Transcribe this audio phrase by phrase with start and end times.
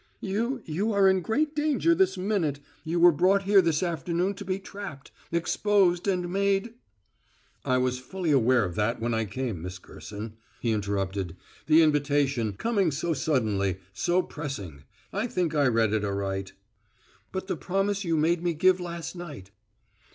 [0.19, 2.59] "You you are in great danger this minute.
[2.83, 6.73] You were brought here this afternoon to be trapped exposed and made"
[7.65, 11.35] "I was fully aware of that when I came, Miss Gerson," he interrupted.
[11.67, 16.53] "The invitation, coming so suddenly so pressing I think I read it aright."
[17.31, 19.51] "But the promise you made me give last night!"